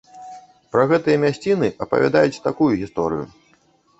[0.75, 3.25] Пра гэтыя мясціны апавядаюць такую гісторыю.